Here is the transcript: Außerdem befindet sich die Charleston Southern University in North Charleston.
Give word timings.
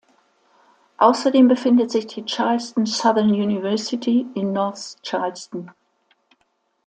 Außerdem 0.97 1.47
befindet 1.47 1.91
sich 1.91 2.07
die 2.07 2.25
Charleston 2.25 2.87
Southern 2.87 3.29
University 3.33 4.25
in 4.33 4.51
North 4.51 4.95
Charleston. 5.03 5.69